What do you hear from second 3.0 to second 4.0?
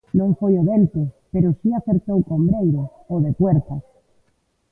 o de Puertas.